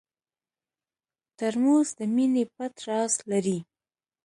[1.37, 3.59] ترموز د مینې پټ راز لري.